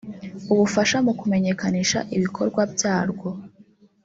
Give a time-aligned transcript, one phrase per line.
[0.53, 3.29] ubufasha mu kumenyekanisha ibikorwa byarwo